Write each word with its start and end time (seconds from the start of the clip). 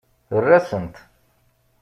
Err-asent. 0.35 0.95